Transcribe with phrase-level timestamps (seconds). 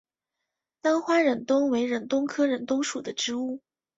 [0.81, 3.61] 单花忍冬为忍冬科忍冬属的植物。